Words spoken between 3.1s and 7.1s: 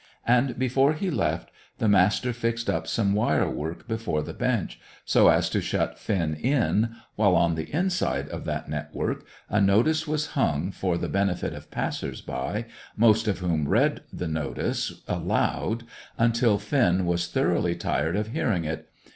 wirework before the bench, so as to shut Finn in,